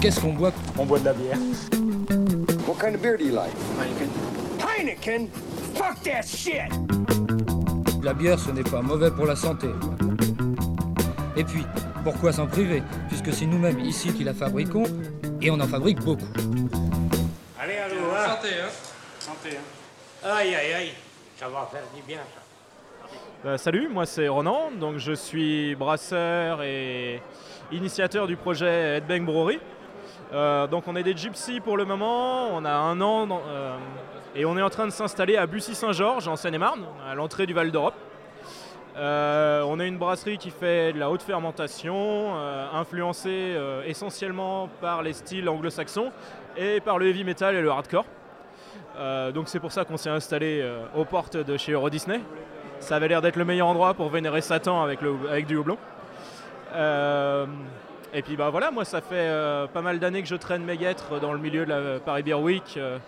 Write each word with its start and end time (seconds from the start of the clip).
Qu'est-ce 0.00 0.20
qu'on 0.20 0.32
boit 0.32 0.52
On 0.78 0.86
boit 0.86 0.98
de 0.98 1.04
la 1.04 1.12
bière. 1.12 1.36
What 2.66 2.76
kind 2.80 2.94
of 2.94 3.02
beer 3.02 3.18
do 3.18 3.24
you 3.24 3.34
like? 3.34 3.52
Heineken? 4.58 5.28
Fuck 5.74 6.02
that 6.04 6.22
shit! 6.22 6.72
La 8.02 8.14
bière, 8.14 8.38
ce 8.38 8.50
n'est 8.50 8.62
pas 8.62 8.80
mauvais 8.80 9.10
pour 9.10 9.26
la 9.26 9.36
santé. 9.36 9.68
Et 11.36 11.44
puis, 11.44 11.66
pourquoi 12.02 12.32
s'en 12.32 12.46
priver? 12.46 12.82
Puisque 13.08 13.32
c'est 13.32 13.44
nous-mêmes 13.44 13.80
ici 13.80 14.12
qui 14.12 14.24
la 14.24 14.32
fabriquons, 14.32 14.84
et 15.42 15.50
on 15.50 15.60
en 15.60 15.68
fabrique 15.68 16.00
beaucoup. 16.00 16.24
Allez, 17.60 17.76
allô, 17.76 17.96
hein? 18.16 18.36
Santé, 18.36 18.48
hein? 18.58 18.70
Santé, 19.18 19.48
hein 19.56 20.28
Aïe, 20.30 20.54
aïe, 20.54 20.72
aïe, 20.72 20.92
ça 21.38 21.48
va 21.48 21.68
faire 21.70 21.82
du 21.94 22.02
bien 22.02 22.20
ça. 22.34 23.48
Euh, 23.48 23.56
salut, 23.58 23.88
moi 23.88 24.04
c'est 24.04 24.28
Ronan, 24.28 24.70
donc 24.78 24.98
je 24.98 25.12
suis 25.12 25.74
brasseur 25.74 26.62
et 26.62 27.22
initiateur 27.72 28.26
du 28.26 28.36
projet 28.36 28.98
Headbang 28.98 29.24
Brewery. 29.24 29.58
Euh, 30.32 30.66
donc 30.68 30.84
on 30.86 30.94
est 30.94 31.02
des 31.02 31.16
gypsies 31.16 31.60
pour 31.60 31.76
le 31.76 31.84
moment, 31.84 32.48
on 32.52 32.64
a 32.64 32.72
un 32.72 33.00
an 33.00 33.26
euh, 33.48 33.76
et 34.36 34.44
on 34.44 34.56
est 34.56 34.62
en 34.62 34.70
train 34.70 34.86
de 34.86 34.92
s'installer 34.92 35.36
à 35.36 35.46
Bussy-Saint-Georges 35.46 36.28
en 36.28 36.36
Seine-et-Marne, 36.36 36.84
à 37.08 37.14
l'entrée 37.16 37.46
du 37.46 37.54
Val 37.54 37.72
d'Europe. 37.72 37.94
Euh, 38.96 39.62
on 39.66 39.80
est 39.80 39.88
une 39.88 39.98
brasserie 39.98 40.38
qui 40.38 40.50
fait 40.50 40.92
de 40.92 41.00
la 41.00 41.10
haute 41.10 41.22
fermentation, 41.22 42.34
influencée 42.72 43.56
essentiellement 43.86 44.68
par 44.80 45.02
les 45.02 45.14
styles 45.14 45.48
anglo-saxons 45.48 46.12
et 46.56 46.80
par 46.80 46.98
le 46.98 47.08
heavy 47.08 47.24
metal 47.24 47.56
et 47.56 47.62
le 47.62 47.70
hardcore. 47.70 48.04
Donc 49.34 49.48
c'est 49.48 49.60
pour 49.60 49.72
ça 49.72 49.84
qu'on 49.84 49.96
s'est 49.96 50.10
installé 50.10 50.68
aux 50.94 51.04
portes 51.04 51.36
de 51.36 51.56
chez 51.56 51.72
Euro 51.72 51.88
Disney. 51.88 52.20
Ça 52.80 52.96
avait 52.96 53.08
l'air 53.08 53.22
d'être 53.22 53.36
le 53.36 53.44
meilleur 53.44 53.68
endroit 53.68 53.94
pour 53.94 54.10
vénérer 54.10 54.40
Satan 54.40 54.82
avec, 54.82 55.00
avec 55.28 55.46
du 55.46 55.56
houblon. 55.56 55.78
Et 58.12 58.22
puis 58.22 58.36
bah 58.36 58.50
voilà, 58.50 58.72
moi 58.72 58.84
ça 58.84 59.00
fait 59.00 59.14
euh, 59.14 59.68
pas 59.68 59.82
mal 59.82 60.00
d'années 60.00 60.20
que 60.20 60.28
je 60.28 60.34
traîne 60.34 60.64
mes 60.64 60.76
guêtres 60.76 61.20
dans 61.20 61.32
le 61.32 61.38
milieu 61.38 61.64
de 61.64 61.70
la 61.70 62.00
Paris 62.00 62.24
Beer 62.24 62.40
Week 62.40 62.74
euh, 62.76 62.98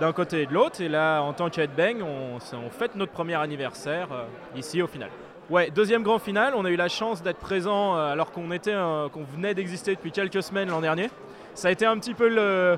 d'un 0.00 0.12
côté 0.12 0.42
et 0.42 0.46
de 0.46 0.54
l'autre. 0.54 0.80
Et 0.80 0.88
là, 0.88 1.20
en 1.20 1.34
tant 1.34 1.50
qu'headbang, 1.50 2.00
on, 2.00 2.38
on 2.56 2.70
fête 2.70 2.94
notre 2.94 3.12
premier 3.12 3.34
anniversaire 3.34 4.08
euh, 4.10 4.24
ici 4.56 4.80
au 4.80 4.86
final. 4.86 5.10
Ouais, 5.50 5.70
deuxième 5.70 6.02
grand 6.02 6.18
final, 6.18 6.54
on 6.56 6.64
a 6.64 6.70
eu 6.70 6.76
la 6.76 6.88
chance 6.88 7.22
d'être 7.22 7.38
présent 7.38 7.94
alors 7.96 8.32
qu'on 8.32 8.50
était, 8.50 8.74
venait 9.34 9.54
d'exister 9.54 9.94
depuis 9.94 10.12
quelques 10.12 10.42
semaines 10.42 10.68
l'an 10.68 10.82
dernier. 10.82 11.08
Ça 11.54 11.68
a 11.68 11.70
été 11.70 11.86
un 11.86 11.96
petit 11.98 12.12
peu 12.12 12.28
le, 12.28 12.76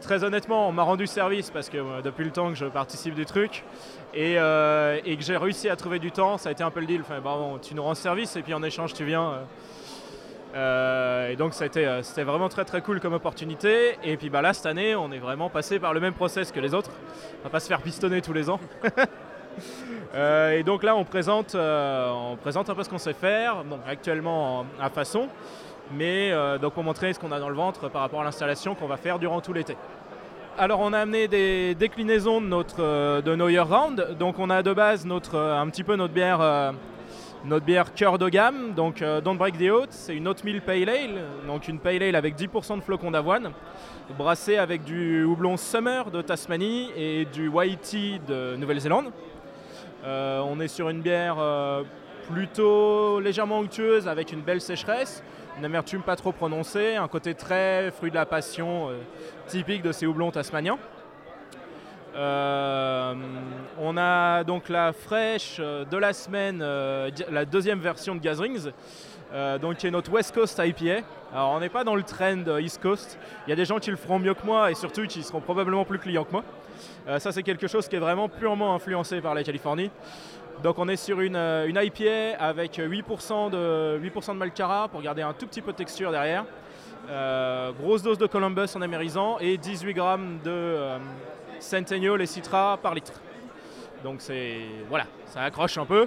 Très 0.00 0.24
honnêtement, 0.24 0.68
on 0.68 0.72
m'a 0.72 0.82
rendu 0.82 1.06
service 1.06 1.50
parce 1.50 1.68
que 1.68 2.02
depuis 2.02 2.24
le 2.24 2.30
temps 2.30 2.48
que 2.48 2.56
je 2.56 2.64
participe 2.64 3.14
du 3.14 3.26
truc 3.26 3.64
et, 4.14 4.34
que 4.34 5.20
j'ai 5.20 5.36
réussi 5.36 5.68
à 5.68 5.76
trouver 5.76 5.98
du 5.98 6.10
temps, 6.10 6.38
ça 6.38 6.48
a 6.48 6.52
été 6.52 6.62
un 6.62 6.70
peu 6.70 6.80
le 6.80 6.86
deal. 6.86 7.02
Enfin, 7.02 7.20
bon, 7.20 7.58
tu 7.58 7.74
nous 7.74 7.82
rends 7.82 7.94
service 7.94 8.34
et 8.36 8.42
puis 8.42 8.54
en 8.54 8.62
échange 8.62 8.94
tu 8.94 9.04
viens. 9.04 9.40
Euh, 10.54 11.30
et 11.30 11.36
donc 11.36 11.52
euh, 11.60 12.02
c'était 12.02 12.22
vraiment 12.22 12.48
très 12.48 12.64
très 12.64 12.80
cool 12.80 13.00
comme 13.00 13.12
opportunité. 13.14 13.96
Et 14.04 14.16
puis 14.16 14.30
bah, 14.30 14.42
là 14.42 14.52
cette 14.52 14.66
année, 14.66 14.94
on 14.94 15.10
est 15.10 15.18
vraiment 15.18 15.50
passé 15.50 15.78
par 15.78 15.92
le 15.94 16.00
même 16.00 16.14
process 16.14 16.52
que 16.52 16.60
les 16.60 16.74
autres. 16.74 16.90
On 17.40 17.44
va 17.44 17.50
pas 17.50 17.60
se 17.60 17.66
faire 17.68 17.80
pistonner 17.80 18.22
tous 18.22 18.32
les 18.32 18.48
ans. 18.50 18.60
Euh, 20.16 20.52
et 20.58 20.64
donc 20.64 20.82
là, 20.82 20.96
on 20.96 21.04
présente, 21.04 21.54
on 21.56 22.36
présente 22.40 22.70
un 22.70 22.74
peu 22.74 22.82
ce 22.82 22.88
qu'on 22.88 22.98
sait 22.98 23.12
faire. 23.12 23.62
Donc 23.64 23.80
actuellement 23.86 24.60
en- 24.60 24.66
à 24.80 24.88
façon, 24.90 25.28
mais 25.92 26.32
donc 26.60 26.72
pour 26.74 26.82
montrer 26.82 27.12
ce 27.12 27.20
qu'on 27.20 27.30
a 27.30 27.38
dans 27.38 27.48
le 27.48 27.54
ventre 27.54 27.88
par 27.88 28.02
rapport 28.02 28.20
à 28.20 28.24
l'installation 28.24 28.74
qu'on 28.74 28.88
va 28.88 28.96
faire 28.96 29.20
durant 29.20 29.40
tout 29.40 29.52
l'été. 29.52 29.76
Alors 30.58 30.80
on 30.80 30.92
a 30.92 30.98
amené 30.98 31.28
des 31.28 31.74
déclinaisons 31.76 32.40
de, 32.40 32.46
notre, 32.46 33.20
de 33.22 33.34
nos 33.36 33.48
year 33.48 33.68
round. 33.68 34.16
Donc 34.18 34.40
on 34.40 34.50
a 34.50 34.62
de 34.62 34.72
base 34.72 35.04
notre, 35.06 35.36
un 35.38 35.68
petit 35.68 35.84
peu 35.84 35.94
notre 35.96 36.14
bière, 36.14 36.72
notre 37.44 37.66
bière 37.66 37.92
cœur 37.92 38.18
de 38.18 38.28
gamme, 38.28 38.72
donc 38.74 39.02
euh, 39.02 39.20
Don't 39.20 39.36
Break 39.36 39.58
the 39.58 39.70
Oat. 39.70 39.88
C'est 39.90 40.16
une 40.16 40.26
oatmeal 40.28 40.62
pale 40.62 40.88
ale, 40.88 41.20
donc 41.46 41.68
une 41.68 41.78
pale 41.78 42.02
ale 42.02 42.16
avec 42.16 42.36
10% 42.36 42.76
de 42.76 42.80
flocons 42.82 43.10
d'avoine, 43.10 43.52
brassée 44.16 44.56
avec 44.56 44.84
du 44.84 45.24
houblon 45.24 45.56
Summer 45.56 46.10
de 46.10 46.22
Tasmanie 46.22 46.90
et 46.96 47.26
du 47.26 47.48
White 47.48 47.96
de 48.26 48.56
Nouvelle-Zélande. 48.56 49.10
Euh, 50.04 50.42
on 50.46 50.58
est 50.60 50.68
sur 50.68 50.88
une 50.88 51.02
bière 51.02 51.36
euh, 51.38 51.82
plutôt 52.32 53.20
légèrement 53.20 53.58
onctueuse 53.58 54.08
avec 54.08 54.32
une 54.32 54.40
belle 54.40 54.60
sécheresse, 54.60 55.22
une 55.58 55.66
amertume 55.66 56.00
pas 56.00 56.16
trop 56.16 56.32
prononcée, 56.32 56.96
un 56.96 57.08
côté 57.08 57.34
très 57.34 57.90
fruit 57.90 58.10
de 58.10 58.16
la 58.16 58.26
passion 58.26 58.88
typique 59.46 59.82
de 59.82 59.92
ces 59.92 60.06
houblons 60.06 60.30
tasmaniens. 60.30 60.78
Euh, 62.16 63.14
on 63.78 63.96
a 63.96 64.44
donc 64.44 64.68
la 64.68 64.92
fraîche 64.92 65.56
euh, 65.58 65.84
de 65.84 65.96
la 65.96 66.12
semaine, 66.12 66.60
euh, 66.62 67.10
la 67.30 67.44
deuxième 67.44 67.80
version 67.80 68.14
de 68.14 68.20
Gazrings, 68.20 68.70
euh, 69.32 69.58
donc 69.58 69.78
qui 69.78 69.88
est 69.88 69.90
notre 69.90 70.12
West 70.12 70.32
Coast 70.32 70.60
IPA. 70.64 71.04
Alors 71.32 71.50
on 71.50 71.60
n'est 71.60 71.68
pas 71.68 71.82
dans 71.82 71.96
le 71.96 72.04
trend 72.04 72.58
East 72.58 72.80
Coast. 72.80 73.18
Il 73.46 73.50
y 73.50 73.52
a 73.52 73.56
des 73.56 73.64
gens 73.64 73.78
qui 73.78 73.90
le 73.90 73.96
feront 73.96 74.20
mieux 74.20 74.34
que 74.34 74.46
moi 74.46 74.70
et 74.70 74.74
surtout 74.74 75.06
qui 75.06 75.24
seront 75.24 75.40
probablement 75.40 75.84
plus 75.84 75.98
clients 75.98 76.24
que 76.24 76.32
moi. 76.32 76.44
Ça 77.18 77.32
c'est 77.32 77.42
quelque 77.42 77.66
chose 77.66 77.88
qui 77.88 77.96
est 77.96 78.00
vraiment 78.00 78.28
purement 78.28 78.74
influencé 78.74 79.20
par 79.20 79.34
la 79.34 79.42
Californie. 79.42 79.90
Donc 80.62 80.78
on 80.78 80.88
est 80.88 80.96
sur 80.96 81.20
une, 81.20 81.36
IPA 81.36 82.38
avec 82.38 82.78
8% 82.78 83.50
de, 83.50 83.98
8% 83.98 84.28
de 84.28 84.38
Malcara 84.38 84.88
pour 84.88 85.02
garder 85.02 85.22
un 85.22 85.32
tout 85.32 85.46
petit 85.46 85.60
peu 85.60 85.72
de 85.72 85.76
texture 85.76 86.12
derrière. 86.12 86.44
Grosse 87.80 88.02
dose 88.02 88.18
de 88.18 88.26
Columbus 88.26 88.68
en 88.76 88.82
amérisant 88.82 89.38
et 89.40 89.58
18 89.58 89.94
grammes 89.94 90.38
de 90.44 90.78
Centennial 91.60 92.20
et 92.20 92.26
Citra 92.26 92.78
par 92.82 92.94
litre. 92.94 93.12
Donc 94.02 94.16
c'est 94.18 94.60
voilà, 94.88 95.06
ça 95.26 95.40
accroche 95.40 95.78
un 95.78 95.86
peu. 95.86 96.06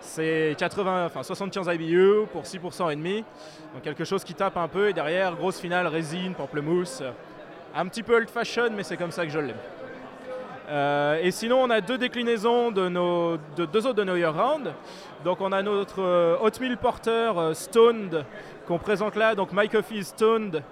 C'est 0.00 0.56
80, 0.58 1.06
enfin 1.06 1.22
75 1.22 1.68
IBU 1.74 2.26
pour 2.32 2.42
6% 2.42 2.92
et 2.92 2.96
demi. 2.96 3.24
Donc 3.72 3.82
quelque 3.82 4.04
chose 4.04 4.24
qui 4.24 4.34
tape 4.34 4.56
un 4.56 4.68
peu 4.68 4.88
et 4.88 4.92
derrière 4.92 5.36
grosse 5.36 5.60
finale 5.60 5.86
résine, 5.86 6.34
pamplemousse. 6.34 7.02
Un 7.74 7.86
petit 7.86 8.02
peu 8.02 8.16
old 8.16 8.30
fashion 8.30 8.70
mais 8.74 8.82
c'est 8.82 8.96
comme 8.96 9.12
ça 9.12 9.24
que 9.24 9.32
je 9.32 9.38
l'aime. 9.38 9.56
Euh, 10.68 11.20
et 11.22 11.30
sinon, 11.30 11.62
on 11.62 11.70
a 11.70 11.80
deux 11.80 11.98
déclinaisons 11.98 12.72
de, 12.72 12.88
nos, 12.88 13.36
de 13.56 13.66
deux 13.66 13.86
autres 13.86 13.94
de 13.94 14.04
nos 14.04 14.16
year 14.16 14.34
round. 14.34 14.72
Donc, 15.24 15.40
on 15.40 15.52
a 15.52 15.62
notre 15.62 16.02
euh, 16.02 16.36
Oatmeal 16.40 16.76
Porter 16.76 17.32
euh, 17.36 17.54
Stoned 17.54 18.24
qu'on 18.66 18.78
présente 18.78 19.14
là, 19.14 19.34
donc 19.36 19.50
My 19.52 19.68
Coffee 19.68 20.04
Stoned, 20.04 20.62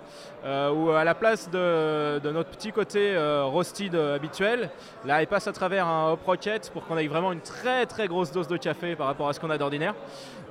euh, 0.44 0.70
où 0.70 0.90
à 0.90 1.04
la 1.04 1.14
place 1.14 1.48
de, 1.48 2.20
notre 2.30 2.50
petit 2.50 2.72
côté 2.72 3.16
roasted 3.44 3.94
habituel, 3.94 4.70
là, 5.04 5.22
il 5.22 5.28
passe 5.28 5.46
à 5.46 5.52
travers 5.52 5.86
un 5.86 6.10
Hop 6.10 6.24
Rocket 6.26 6.70
pour 6.72 6.84
qu'on 6.84 6.98
ait 6.98 7.06
vraiment 7.06 7.30
une 7.30 7.40
très 7.40 7.86
très 7.86 8.08
grosse 8.08 8.32
dose 8.32 8.48
de 8.48 8.56
café 8.56 8.96
par 8.96 9.06
rapport 9.06 9.28
à 9.28 9.32
ce 9.32 9.38
qu'on 9.38 9.50
a 9.50 9.58
d'ordinaire. 9.58 9.94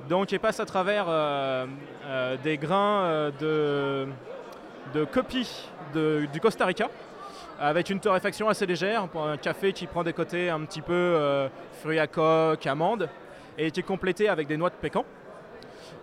Donc, 0.08 0.32
il 0.32 0.40
passe 0.40 0.58
à 0.58 0.64
travers 0.64 1.04
des 2.42 2.56
grains 2.56 3.30
de, 3.38 4.06
de 4.94 5.04
copie 5.04 5.68
du 5.94 6.40
Costa 6.40 6.64
Rica 6.64 6.88
avec 7.60 7.90
une 7.90 8.00
torréfaction 8.00 8.48
assez 8.48 8.66
légère 8.66 9.08
pour 9.08 9.26
un 9.26 9.36
café 9.36 9.72
qui 9.72 9.86
prend 9.86 10.02
des 10.02 10.12
côtés 10.12 10.50
un 10.50 10.60
petit 10.60 10.80
peu 10.80 10.92
euh, 10.92 11.48
fruits 11.80 11.98
à 11.98 12.06
coque, 12.06 12.66
amandes 12.66 13.08
et 13.58 13.70
qui 13.70 13.80
est 13.80 13.84
complété 13.84 14.28
avec 14.28 14.48
des 14.48 14.56
noix 14.56 14.70
de 14.70 14.74
pécan. 14.74 15.04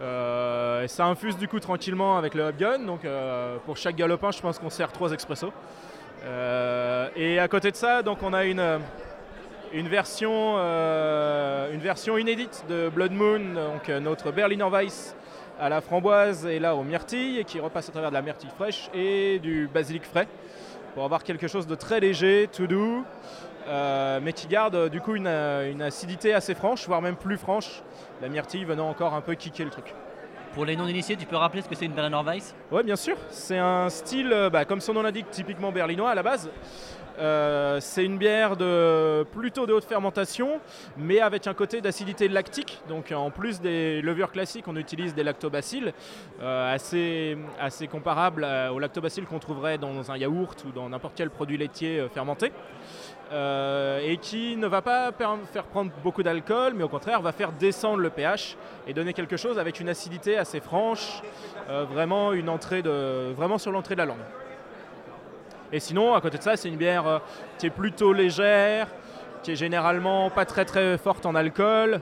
Euh, 0.01 0.83
et 0.83 0.87
ça 0.87 1.05
infuse 1.05 1.37
du 1.37 1.47
coup 1.47 1.59
tranquillement 1.59 2.17
avec 2.17 2.33
le 2.33 2.43
hop 2.43 2.57
gun. 2.57 2.79
Donc 2.79 3.05
euh, 3.05 3.57
pour 3.65 3.77
chaque 3.77 3.95
galopin, 3.95 4.31
je 4.31 4.41
pense 4.41 4.59
qu'on 4.59 4.69
sert 4.69 4.91
trois 4.91 5.11
expressos. 5.11 5.51
Et 7.15 7.39
à 7.39 7.47
côté 7.47 7.71
de 7.71 7.75
ça, 7.75 8.03
donc 8.03 8.21
on 8.21 8.31
a 8.31 8.45
une, 8.45 8.79
version, 9.73 10.57
une 10.57 11.79
version 11.79 12.15
inédite 12.15 12.63
de 12.69 12.89
Blood 12.89 13.11
Moon, 13.11 13.39
donc 13.55 13.89
notre 13.89 14.31
Berliner 14.31 14.69
Weiss 14.71 15.15
à 15.59 15.67
la 15.67 15.81
framboise 15.81 16.45
et 16.45 16.59
là 16.59 16.75
au 16.75 16.83
myrtille, 16.83 17.39
et 17.39 17.43
qui 17.43 17.59
repasse 17.59 17.89
à 17.89 17.91
travers 17.91 18.11
de 18.11 18.15
la 18.15 18.21
myrtille 18.21 18.51
fraîche 18.55 18.89
et 18.93 19.39
du 19.39 19.67
basilic 19.71 20.05
frais 20.05 20.27
pour 20.93 21.03
avoir 21.03 21.23
quelque 21.23 21.47
chose 21.47 21.67
de 21.67 21.75
très 21.75 21.99
léger, 21.99 22.49
tout 22.51 22.67
doux, 22.67 23.03
euh, 23.67 24.19
mais 24.21 24.33
qui 24.33 24.47
garde 24.47 24.75
euh, 24.75 24.89
du 24.89 25.01
coup 25.01 25.15
une, 25.15 25.27
euh, 25.27 25.71
une 25.71 25.81
acidité 25.81 26.33
assez 26.33 26.55
franche, 26.55 26.87
voire 26.87 27.01
même 27.01 27.15
plus 27.15 27.37
franche, 27.37 27.83
la 28.21 28.29
myrtille 28.29 28.65
venant 28.65 28.89
encore 28.89 29.13
un 29.13 29.21
peu 29.21 29.35
kicker 29.35 29.63
le 29.63 29.71
truc. 29.71 29.93
Pour 30.53 30.65
les 30.65 30.75
non-initiés, 30.75 31.15
tu 31.15 31.25
peux 31.25 31.37
rappeler 31.37 31.61
ce 31.61 31.69
que 31.69 31.75
c'est 31.75 31.85
une 31.85 31.93
Berliner 31.93 32.21
Weiss? 32.25 32.53
Ouais, 32.71 32.83
bien 32.83 32.97
sûr. 32.97 33.15
C'est 33.29 33.57
un 33.57 33.89
style, 33.89 34.49
bah, 34.51 34.65
comme 34.65 34.81
son 34.81 34.93
nom 34.93 35.01
l'indique, 35.01 35.31
typiquement 35.31 35.71
berlinois 35.71 36.09
à 36.09 36.15
la 36.15 36.23
base. 36.23 36.49
Euh, 37.21 37.77
c'est 37.79 38.03
une 38.03 38.17
bière 38.17 38.57
de 38.57 39.23
plutôt 39.31 39.67
de 39.67 39.73
haute 39.73 39.85
fermentation, 39.85 40.59
mais 40.97 41.19
avec 41.19 41.45
un 41.45 41.53
côté 41.53 41.79
d'acidité 41.79 42.27
lactique. 42.27 42.81
Donc 42.89 43.11
en 43.11 43.29
plus 43.29 43.61
des 43.61 44.01
levures 44.01 44.31
classiques, 44.31 44.67
on 44.67 44.75
utilise 44.75 45.13
des 45.13 45.23
lactobacilles, 45.23 45.93
euh, 46.41 46.73
assez, 46.73 47.37
assez 47.59 47.87
comparables 47.87 48.47
aux 48.73 48.79
lactobacilles 48.79 49.25
qu'on 49.25 49.39
trouverait 49.39 49.77
dans 49.77 50.11
un 50.11 50.17
yaourt 50.17 50.63
ou 50.65 50.71
dans 50.71 50.89
n'importe 50.89 51.13
quel 51.15 51.29
produit 51.29 51.57
laitier 51.57 51.99
euh, 51.99 52.09
fermenté. 52.09 52.51
Et 53.33 54.17
qui 54.17 54.57
ne 54.57 54.67
va 54.67 54.81
pas 54.81 55.13
faire 55.13 55.63
prendre 55.63 55.89
beaucoup 56.03 56.21
d'alcool, 56.21 56.73
mais 56.75 56.83
au 56.83 56.89
contraire 56.89 57.21
va 57.21 57.31
faire 57.31 57.53
descendre 57.53 57.99
le 57.99 58.09
pH 58.09 58.57
et 58.87 58.93
donner 58.93 59.13
quelque 59.13 59.37
chose 59.37 59.57
avec 59.57 59.79
une 59.79 59.87
acidité 59.87 60.37
assez 60.37 60.59
franche, 60.59 61.21
vraiment 61.69 62.33
sur 63.57 63.71
l'entrée 63.71 63.95
de 63.95 63.99
la 63.99 64.05
langue. 64.05 64.40
Et 65.73 65.79
sinon, 65.79 66.13
à 66.13 66.21
côté 66.21 66.37
de 66.37 66.43
ça, 66.43 66.57
c'est 66.57 66.69
une 66.69 66.77
bière 66.77 67.07
euh, 67.07 67.19
qui 67.57 67.67
est 67.67 67.71
plutôt 67.71 68.13
légère, 68.13 68.87
qui 69.43 69.51
est 69.51 69.55
généralement 69.55 70.29
pas 70.29 70.45
très 70.45 70.65
très 70.65 70.97
forte 70.97 71.25
en 71.25 71.35
alcool 71.35 72.01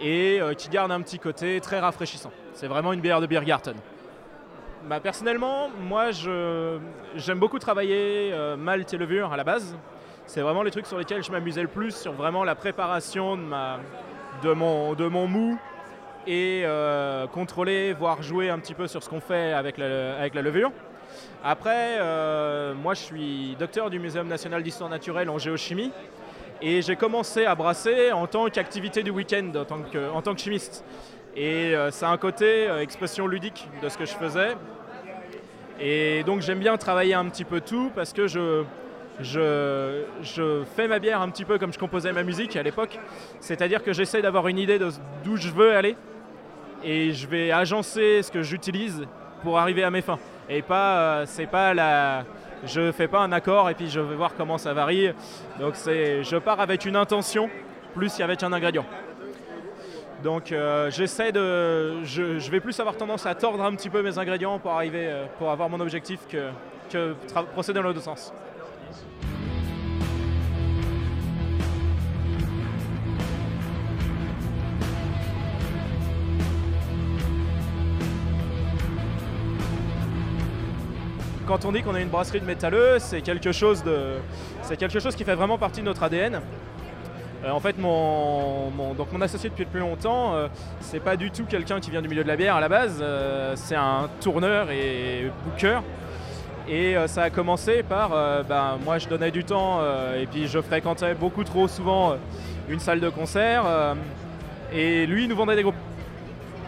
et 0.00 0.40
euh, 0.40 0.54
qui 0.54 0.68
garde 0.68 0.90
un 0.90 1.00
petit 1.00 1.18
côté 1.18 1.60
très 1.60 1.78
rafraîchissant. 1.78 2.32
C'est 2.52 2.66
vraiment 2.66 2.92
une 2.92 3.00
bière 3.00 3.20
de 3.20 3.26
Biergarten. 3.26 3.76
Bah, 4.88 5.00
personnellement, 5.00 5.70
moi 5.80 6.10
j'aime 6.10 7.38
beaucoup 7.38 7.58
travailler 7.58 8.30
euh, 8.32 8.56
malt 8.56 8.92
et 8.92 8.98
levure 8.98 9.32
à 9.32 9.36
la 9.36 9.44
base. 9.44 9.76
C'est 10.26 10.40
vraiment 10.40 10.62
les 10.62 10.70
trucs 10.70 10.86
sur 10.86 10.98
lesquels 10.98 11.22
je 11.22 11.30
m'amusais 11.30 11.62
le 11.62 11.68
plus, 11.68 11.94
sur 11.94 12.12
vraiment 12.12 12.44
la 12.44 12.54
préparation 12.54 13.36
de, 13.36 13.42
ma, 13.42 13.78
de, 14.42 14.52
mon, 14.52 14.94
de 14.94 15.06
mon 15.06 15.26
mou 15.26 15.58
et 16.26 16.62
euh, 16.64 17.26
contrôler, 17.26 17.92
voire 17.92 18.22
jouer 18.22 18.48
un 18.50 18.58
petit 18.58 18.74
peu 18.74 18.86
sur 18.86 19.02
ce 19.02 19.08
qu'on 19.08 19.20
fait 19.20 19.52
avec 19.52 19.78
avec 19.78 20.34
la 20.34 20.42
levure. 20.42 20.72
Après, 21.42 21.98
euh, 22.00 22.74
moi 22.74 22.94
je 22.94 23.00
suis 23.00 23.56
docteur 23.58 23.90
du 23.90 23.98
Muséum 23.98 24.26
national 24.26 24.62
d'histoire 24.62 24.88
naturelle 24.88 25.28
en 25.28 25.38
géochimie 25.38 25.92
et 26.62 26.80
j'ai 26.82 26.96
commencé 26.96 27.44
à 27.44 27.54
brasser 27.54 28.12
en 28.12 28.26
tant 28.26 28.48
qu'activité 28.48 29.02
du 29.02 29.10
week-end, 29.10 29.52
en 29.54 30.22
tant 30.22 30.34
que, 30.34 30.40
chimiste. 30.40 30.84
Et 31.36 31.74
euh, 31.74 31.90
ça 31.90 32.08
a 32.08 32.12
un 32.12 32.16
côté 32.16 32.68
euh, 32.68 32.80
expression 32.80 33.26
ludique 33.26 33.68
de 33.82 33.88
ce 33.88 33.98
que 33.98 34.06
je 34.06 34.14
faisais. 34.14 34.56
Et 35.80 36.22
donc 36.24 36.40
j'aime 36.40 36.60
bien 36.60 36.76
travailler 36.76 37.14
un 37.14 37.26
petit 37.26 37.44
peu 37.44 37.60
tout 37.60 37.90
parce 37.94 38.12
que 38.12 38.26
je, 38.26 38.62
je, 39.20 40.62
fais 40.76 40.88
ma 40.88 40.98
bière 40.98 41.20
un 41.20 41.28
petit 41.28 41.44
peu 41.44 41.58
comme 41.58 41.72
je 41.72 41.78
composais 41.78 42.12
ma 42.12 42.22
musique 42.22 42.56
à 42.56 42.62
l'époque. 42.62 42.98
C'est-à-dire 43.40 43.82
que 43.82 43.92
j'essaie 43.92 44.22
d'avoir 44.22 44.48
une 44.48 44.58
idée 44.58 44.78
d'où 45.24 45.36
je 45.36 45.48
veux 45.48 45.76
aller 45.76 45.96
et 46.84 47.12
je 47.12 47.26
vais 47.26 47.50
agencer 47.50 48.22
ce 48.22 48.30
que 48.30 48.42
j'utilise 48.42 49.06
pour 49.42 49.58
arriver 49.58 49.84
à 49.84 49.90
mes 49.90 50.02
fins. 50.02 50.18
Et 50.48 50.62
pas, 50.62 50.98
euh, 50.98 51.24
c'est 51.26 51.46
pas 51.46 51.72
la, 51.72 52.24
je 52.64 52.92
fais 52.92 53.08
pas 53.08 53.20
un 53.20 53.32
accord 53.32 53.70
et 53.70 53.74
puis 53.74 53.88
je 53.88 54.00
vais 54.00 54.14
voir 54.14 54.34
comment 54.36 54.58
ça 54.58 54.72
varie. 54.74 55.10
Donc 55.58 55.74
c'est, 55.74 56.22
je 56.22 56.36
pars 56.36 56.60
avec 56.60 56.84
une 56.84 56.96
intention 56.96 57.48
plus 57.94 58.14
qu'avec 58.16 58.42
un 58.42 58.52
ingrédient. 58.52 58.84
Donc 60.22 60.52
euh, 60.52 60.90
j'essaie 60.90 61.32
de, 61.32 62.02
je, 62.04 62.50
vais 62.50 62.60
plus 62.60 62.78
avoir 62.80 62.96
tendance 62.96 63.26
à 63.26 63.34
tordre 63.34 63.62
un 63.62 63.74
petit 63.74 63.90
peu 63.90 64.02
mes 64.02 64.18
ingrédients 64.18 64.58
pour 64.58 64.72
arriver, 64.72 65.06
euh, 65.06 65.26
pour 65.38 65.50
avoir 65.50 65.68
mon 65.68 65.80
objectif 65.80 66.20
que, 66.28 66.48
que 66.90 67.14
procéder 67.52 67.80
dans 67.80 67.86
l'autre 67.86 68.00
sens. 68.02 68.32
Quand 81.46 81.66
on 81.66 81.72
dit 81.72 81.82
qu'on 81.82 81.94
a 81.94 82.00
une 82.00 82.08
brasserie 82.08 82.40
de 82.40 82.46
métalleux, 82.46 82.96
c'est 82.98 83.20
quelque 83.20 83.52
chose 83.52 83.84
de, 83.84 84.14
c'est 84.62 84.78
quelque 84.78 84.98
chose 84.98 85.14
qui 85.14 85.24
fait 85.24 85.34
vraiment 85.34 85.58
partie 85.58 85.80
de 85.80 85.84
notre 85.84 86.02
ADN. 86.02 86.40
Euh, 87.44 87.50
en 87.50 87.60
fait, 87.60 87.76
mon, 87.78 88.70
donc 88.96 89.12
mon 89.12 89.20
associé 89.20 89.50
depuis 89.50 89.64
le 89.64 89.70
plus 89.70 89.80
longtemps, 89.80 90.34
euh, 90.34 90.48
c'est 90.80 91.00
pas 91.00 91.16
du 91.16 91.30
tout 91.30 91.44
quelqu'un 91.44 91.80
qui 91.80 91.90
vient 91.90 92.00
du 92.00 92.08
milieu 92.08 92.22
de 92.22 92.28
la 92.28 92.36
bière 92.36 92.56
à 92.56 92.60
la 92.60 92.70
base. 92.70 92.98
euh, 93.02 93.52
c'est 93.56 93.76
un 93.76 94.08
tourneur 94.22 94.70
et 94.70 95.30
booker. 95.44 95.80
Et 96.66 96.96
euh, 96.96 97.06
ça 97.08 97.24
a 97.24 97.30
commencé 97.30 97.82
par, 97.82 98.10
ben, 98.48 98.78
moi 98.82 98.96
je 98.96 99.06
donnais 99.06 99.30
du 99.30 99.44
temps 99.44 99.80
et 100.18 100.24
puis 100.24 100.46
je 100.46 100.62
fréquentais 100.62 101.12
beaucoup 101.12 101.44
trop 101.44 101.68
souvent 101.68 102.16
une 102.70 102.80
salle 102.80 103.00
de 103.00 103.10
concert. 103.10 103.64
et 104.72 105.04
lui 105.06 105.24
il 105.24 105.28
nous 105.28 105.36
vendait 105.36 105.56
des 105.56 105.62
groupes. 105.62 105.74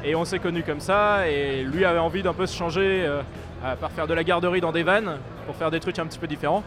Et 0.04 0.14
on 0.14 0.26
s'est 0.26 0.38
connus 0.38 0.62
comme 0.62 0.80
ça. 0.80 1.26
Et 1.26 1.62
lui 1.62 1.86
avait 1.86 1.98
envie 1.98 2.22
d'un 2.22 2.34
peu 2.34 2.44
se 2.44 2.54
changer 2.54 3.08
à 3.72 3.88
faire 3.88 4.06
de 4.06 4.14
la 4.14 4.24
garderie 4.24 4.60
dans 4.60 4.72
des 4.72 4.82
vannes 4.82 5.18
pour 5.46 5.56
faire 5.56 5.70
des 5.70 5.80
trucs 5.80 5.98
un 5.98 6.06
petit 6.06 6.18
peu 6.18 6.26
différents. 6.26 6.62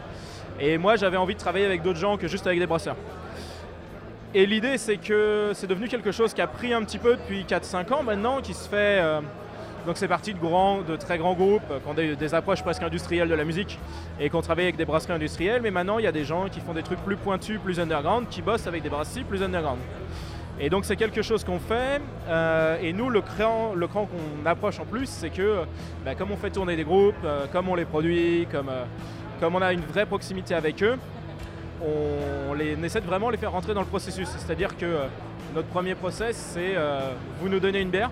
Et 0.60 0.78
moi 0.78 0.96
j'avais 0.96 1.18
envie 1.18 1.36
de 1.36 1.40
travailler 1.40 1.66
avec 1.66 1.82
d'autres 1.82 2.00
gens 2.00 2.18
que 2.18 2.28
juste 2.28 2.46
avec 2.48 2.60
des 2.60 2.68
brasseurs. 2.68 2.98
Et 4.36 4.46
l'idée, 4.46 4.78
c'est 4.78 4.98
que 4.98 5.52
c'est 5.56 5.66
devenu 5.66 5.88
quelque 5.88 6.12
chose 6.12 6.36
qui 6.36 6.42
a 6.42 6.46
pris 6.46 6.72
un 6.72 6.84
petit 6.84 7.00
peu 7.00 7.16
depuis 7.16 7.46
4-5 7.46 7.94
ans 7.94 8.04
maintenant, 8.04 8.42
qui 8.42 8.54
se 8.54 8.70
fait. 8.70 9.00
euh, 9.02 9.22
donc 9.88 9.98
c'est 9.98 10.10
parti 10.10 10.34
de, 10.34 10.40
grands, 10.40 10.82
de 10.82 10.98
très 10.98 11.18
grands 11.18 11.34
groupes 11.34 11.64
qui 11.68 11.90
ont 11.90 11.94
des, 11.94 12.16
des 12.16 12.36
approches 12.36 12.62
presque 12.62 12.84
industrielles 12.84 13.30
de 13.30 13.34
la 13.34 13.46
musique 13.46 13.80
et 14.20 14.30
qui 14.30 14.36
ont 14.36 14.42
travaillé 14.42 14.68
avec 14.68 14.76
des 14.76 14.86
brasseries 14.86 15.14
industrielles. 15.14 15.62
Mais 15.64 15.72
maintenant, 15.72 15.98
il 15.98 16.04
y 16.04 16.08
a 16.08 16.12
des 16.12 16.26
gens 16.26 16.48
qui 16.50 16.60
font 16.60 16.74
des 16.74 16.84
trucs 16.84 17.00
plus 17.00 17.16
pointus, 17.16 17.60
plus 17.64 17.80
underground, 17.80 18.28
qui 18.30 18.42
bossent 18.42 18.68
avec 18.68 18.84
des 18.84 18.90
brasseries 18.90 19.24
plus 19.24 19.42
underground. 19.42 19.80
Et 20.62 20.70
donc 20.70 20.84
c'est 20.84 20.98
quelque 20.98 21.22
chose 21.22 21.44
qu'on 21.44 21.60
fait. 21.60 22.02
euh, 22.28 22.78
et 22.82 22.92
nous, 22.92 23.10
le 23.10 23.22
cran, 23.22 23.74
le 23.74 23.88
cran 23.88 24.08
qu'on 24.08 24.46
approche 24.46 24.80
en 24.80 24.86
plus, 24.86 25.08
c'est 25.08 25.30
que 25.30 25.60
bah, 26.04 26.16
comme 26.16 26.32
on 26.32 26.38
fait 26.38 26.50
tourner 26.50 26.76
des 26.76 26.84
groupes, 26.84 27.16
euh, 27.24 27.46
comme 27.52 27.70
on 27.70 27.76
les 27.76 27.86
produit, 27.86 28.46
comme, 28.52 28.68
euh, 28.70 28.84
comme 29.40 29.56
on 29.56 29.62
a 29.62 29.72
une 29.72 29.82
vraie 29.86 30.06
proximité 30.06 30.54
avec 30.56 30.84
eux, 30.84 30.98
on, 31.82 32.54
les, 32.54 32.76
on 32.78 32.84
essaie 32.84 33.00
de 33.00 33.06
vraiment 33.06 33.30
les 33.30 33.38
faire 33.38 33.54
rentrer 33.54 33.74
dans 33.74 33.80
le 33.80 33.88
processus. 33.88 34.28
C'est-à-dire 34.38 34.76
que 34.76 34.98
notre 35.56 35.70
premier 35.70 35.96
process, 35.96 36.36
c'est 36.36 36.76
vous 37.40 37.48
nous 37.48 37.62
donnez 37.62 37.80
une 37.80 37.90
bière, 37.90 38.12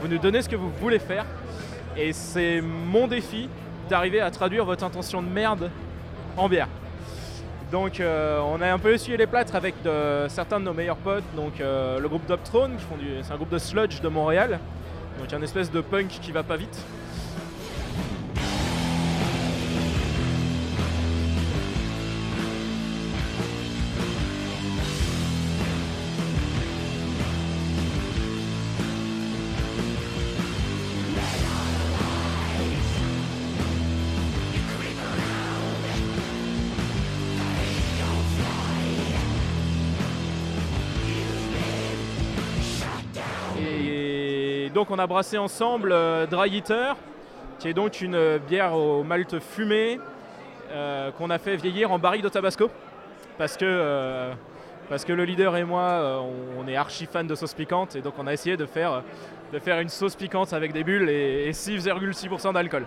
vous 0.00 0.06
nous 0.06 0.18
donnez 0.18 0.40
ce 0.40 0.48
que 0.48 0.54
vous 0.54 0.70
voulez 0.80 1.00
faire, 1.00 1.26
et 1.96 2.12
c'est 2.12 2.60
mon 2.60 3.08
défi 3.08 3.48
d'arriver 3.90 4.20
à 4.20 4.30
traduire 4.30 4.64
votre 4.64 4.84
intention 4.84 5.20
de 5.20 5.28
merde 5.28 5.68
en 6.36 6.48
bière. 6.48 6.68
Donc 7.70 8.00
euh, 8.00 8.40
on 8.40 8.60
a 8.62 8.72
un 8.72 8.78
peu 8.78 8.94
essuyé 8.94 9.16
les 9.18 9.26
plâtres 9.26 9.54
avec 9.54 9.74
de- 9.82 10.26
certains 10.28 10.58
de 10.58 10.64
nos 10.64 10.72
meilleurs 10.72 10.96
potes, 10.96 11.24
donc 11.36 11.60
euh, 11.60 11.98
le 12.00 12.08
groupe 12.08 12.26
du, 12.96 13.06
c'est 13.22 13.32
un 13.32 13.36
groupe 13.36 13.50
de 13.50 13.58
sludge 13.58 14.00
de 14.00 14.08
Montréal, 14.08 14.58
donc 15.18 15.32
un 15.34 15.42
espèce 15.42 15.70
de 15.70 15.82
punk 15.82 16.08
qui 16.08 16.32
va 16.32 16.42
pas 16.42 16.56
vite. 16.56 16.78
Donc 44.78 44.92
on 44.92 44.98
a 45.00 45.08
brassé 45.08 45.38
ensemble 45.38 45.90
euh, 45.90 46.24
Dry 46.26 46.58
Eater, 46.58 46.94
qui 47.58 47.66
est 47.66 47.74
donc 47.74 48.00
une 48.00 48.38
bière 48.48 48.74
au 48.74 49.02
malt 49.02 49.40
fumé 49.40 49.98
euh, 50.70 51.10
qu'on 51.10 51.30
a 51.30 51.38
fait 51.38 51.56
vieillir 51.56 51.90
en 51.90 51.98
barrique 51.98 52.22
de 52.22 52.28
Tabasco. 52.28 52.70
Parce 53.38 53.56
que, 53.56 53.64
euh, 53.64 54.32
le 55.08 55.24
leader 55.24 55.56
et 55.56 55.64
moi, 55.64 56.22
on, 56.56 56.68
est 56.68 56.76
archi 56.76 57.06
fan 57.06 57.26
de 57.26 57.34
sauce 57.34 57.54
piquante 57.54 57.96
et 57.96 58.02
donc 58.02 58.14
on 58.18 58.28
a 58.28 58.32
essayé 58.32 58.56
de 58.56 58.66
faire, 58.66 59.02
de 59.52 59.58
faire 59.58 59.80
une 59.80 59.88
sauce 59.88 60.14
piquante 60.14 60.52
avec 60.52 60.72
des 60.72 60.84
bulles 60.84 61.08
et 61.10 61.50
6,6% 61.50 62.52
d'alcool. 62.52 62.86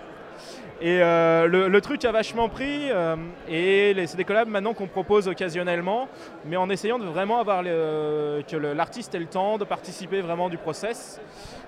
Et 0.84 1.00
euh, 1.00 1.46
le, 1.46 1.82
truc 1.82 2.04
a 2.06 2.12
vachement 2.12 2.50
pris 2.50 2.90
euh, 2.90 3.16
et 3.48 3.94
c'est 4.08 4.18
des 4.18 4.24
collabs 4.24 4.48
maintenant 4.48 4.74
qu'on 4.74 4.88
propose 4.88 5.28
occasionnellement, 5.28 6.10
mais 6.44 6.58
en 6.58 6.72
essayant 6.72 6.98
de 6.98 7.06
vraiment 7.06 7.40
avoir 7.40 7.64
que 7.64 8.58
l'artiste 8.58 9.14
ait 9.14 9.20
le 9.20 9.28
temps 9.28 9.60
de 9.60 9.64
participer 9.64 10.22
vraiment 10.22 10.50
du 10.50 10.58
process. 10.58 11.22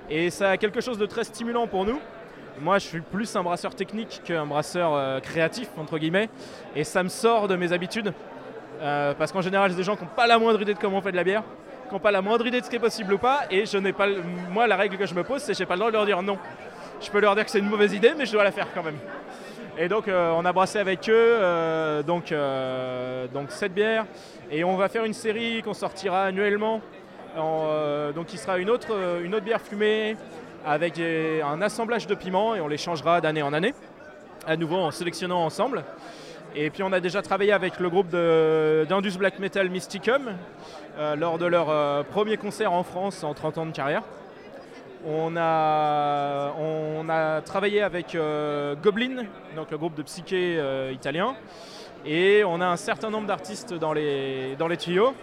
Et 0.10 0.32
ça 0.32 0.50
a 0.50 0.58
quelque 0.58 0.82
chose 0.82 0.98
de 0.98 1.06
très 1.06 1.26
stimulant 1.26 1.68
pour 1.68 1.86
nous. 1.86 2.00
Moi, 2.60 2.80
je 2.80 2.88
suis 2.88 3.02
plus 3.02 3.36
un 3.36 3.44
brasseur 3.44 3.76
technique 3.76 4.22
qu'un 4.26 4.48
brasseur 4.48 4.94
euh, 4.94 5.20
créatif, 5.20 5.70
entre 5.78 6.00
guillemets, 6.00 6.30
et 6.76 6.84
ça 6.84 7.04
me 7.04 7.10
sort 7.10 7.48
de 7.48 7.56
mes 7.56 7.72
habitudes. 7.72 8.14
Parce 8.80 9.32
qu'en 9.32 9.42
général, 9.42 9.72
c'est 9.72 9.78
des 9.78 9.84
gens 9.84 9.96
qui 9.96 10.04
n'ont 10.04 10.10
pas 10.14 10.28
la 10.28 10.38
moindre 10.38 10.62
idée 10.62 10.74
de 10.74 10.80
comment 10.80 10.98
on 10.98 11.02
fait 11.02 11.12
de 11.12 11.16
la 11.16 11.24
bière, 11.24 11.44
qui 11.88 11.94
n'ont 11.94 12.02
pas 12.02 12.12
la 12.12 12.22
moindre 12.22 12.46
idée 12.46 12.60
de 12.60 12.66
ce 12.66 12.70
qui 12.70 12.76
est 12.76 12.80
possible 12.80 13.14
ou 13.14 13.18
pas, 13.18 13.42
et 13.50 13.66
je 13.66 13.78
n'ai 13.78 13.94
pas, 13.94 14.08
moi, 14.52 14.68
la 14.68 14.76
règle 14.76 14.98
que 14.98 15.06
je 15.06 15.14
me 15.14 15.24
pose, 15.24 15.42
c'est 15.42 15.54
que 15.54 15.58
j'ai 15.58 15.66
pas 15.66 15.76
le 15.76 15.80
droit 15.80 15.92
de 15.92 15.96
leur 15.96 16.06
dire 16.06 16.22
non. 16.22 16.38
Je 17.04 17.12
peux 17.12 17.20
leur 17.20 17.36
dire 17.36 17.44
que 17.44 17.52
c'est 17.52 17.60
une 17.60 17.70
mauvaise 17.70 17.94
idée, 17.94 18.14
mais 18.18 18.26
je 18.26 18.32
dois 18.32 18.46
la 18.46 18.52
faire 18.52 18.68
quand 18.74 18.82
même. 18.82 18.98
Et 19.78 19.90
donc, 19.90 20.08
euh, 20.08 20.32
on 20.38 20.46
a 20.46 20.54
brassé 20.54 20.80
avec 20.80 21.10
eux 21.10 21.14
euh, 21.14 22.02
euh, 22.32 23.28
donc 23.28 23.52
cette 23.52 23.74
bière, 23.74 24.06
et 24.50 24.64
on 24.64 24.78
va 24.78 24.88
faire 24.88 25.04
une 25.04 25.14
série 25.14 25.62
qu'on 25.64 25.74
sortira 25.74 26.26
annuellement. 26.26 26.82
En, 27.38 28.12
donc, 28.16 28.28
qui 28.28 28.38
sera 28.38 28.58
une 28.58 28.70
autre, 28.70 28.96
une 29.24 29.36
autre 29.36 29.44
bière 29.44 29.60
fumée 29.60 30.16
avec 30.66 31.00
un 31.00 31.62
assemblage 31.62 32.08
de 32.08 32.16
piments, 32.16 32.56
et 32.56 32.62
on 32.62 32.68
les 32.68 32.78
changera 32.78 33.20
d'année 33.20 33.42
en 33.42 33.52
année, 33.52 33.74
à 34.48 34.56
nouveau 34.56 34.78
en 34.78 34.92
sélectionnant 34.92 35.44
ensemble. 35.44 35.84
Et 36.56 36.70
puis 36.70 36.84
on 36.84 36.94
a 36.94 37.00
déjà 37.00 37.24
travaillé 37.24 37.52
avec 37.52 37.80
le 37.80 37.90
groupe 37.90 38.12
d'Indus 38.12 39.18
Black 39.18 39.40
Metal 39.40 39.68
Mysticum 39.70 40.34
lors 41.18 41.40
de 41.40 41.48
leur 41.48 42.06
premier 42.06 42.38
concert 42.38 42.72
en 42.72 42.84
France 42.84 43.24
en 43.24 43.34
30 43.34 43.58
ans 43.58 43.66
de 43.66 43.72
carrière. 43.72 44.04
On 45.06 45.36
a, 45.38 47.42
travaillé 47.46 47.82
avec 47.82 48.16
euh, 48.16 48.76
Goblin, 48.82 49.26
donc 49.56 49.72
le 49.72 49.78
groupe 49.78 49.96
de 49.96 50.04
psyché 50.04 50.56
euh, 50.58 50.92
italien. 50.94 51.36
Et 52.06 52.44
on 52.46 52.62
a 52.62 52.68
un 52.68 52.78
certain 52.78 53.10
nombre 53.10 53.28
d'artistes 53.28 53.74
dans 53.74 53.94
les, 53.94 54.56
dans 54.58 54.68
les 54.68 54.78
tuyaux. 54.78 55.14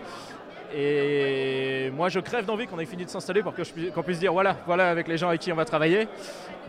Et 0.75 1.91
moi, 1.95 2.09
je 2.09 2.21
crève 2.21 2.45
d'envie 2.45 2.67
qu'on 2.67 2.79
ait 2.79 2.87
fini 2.87 3.05
de 3.05 3.11
s'installer 3.11 3.43
pour 3.43 3.55
qu'on 3.55 4.03
puisse 4.03 4.19
dire 4.19 4.33
voilà, 4.33 4.57
voilà 4.67 4.89
avec 4.89 5.09
les 5.09 5.17
gens 5.17 5.29
avec 5.29 5.41
qui 5.41 5.53
on 5.53 5.57
va 5.57 5.65
travailler. 5.65 6.09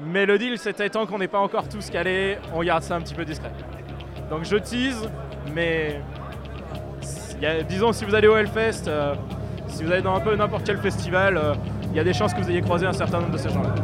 Mais 0.02 0.26
le 0.26 0.38
deal, 0.38 0.58
c'était 0.58 0.90
tant 0.90 1.06
qu'on 1.06 1.20
n'est 1.20 1.28
pas 1.28 1.40
encore 1.40 1.68
tous 1.68 1.90
calés, 1.90 2.38
on 2.54 2.64
garde 2.64 2.84
ça 2.84 2.96
un 2.96 3.02
petit 3.02 3.14
peu 3.14 3.26
discret. 3.26 3.52
Donc 4.30 4.46
je 4.46 4.56
tease, 4.56 5.10
mais 5.54 6.02
disons 7.68 7.92
si 7.92 8.06
vous 8.06 8.16
allez 8.16 8.28
au 8.28 8.36
Hellfest, 8.36 8.88
euh, 8.88 9.14
si 9.68 9.84
vous 9.84 9.92
allez 9.92 10.02
dans 10.02 10.16
un 10.16 10.20
peu 10.20 10.36
n'importe 10.36 10.66
quel 10.66 10.78
festival, 10.78 11.40
il 11.92 11.98
y 11.98 12.00
a 12.00 12.04
des 12.04 12.14
chances 12.14 12.34
que 12.34 12.42
vous 12.42 12.50
ayez 12.50 12.62
croisé 12.62 12.86
un 12.86 12.94
certain 12.94 13.20
nombre 13.20 13.34
de 13.34 13.38
ces 13.38 13.50
gens-là. 13.50 13.76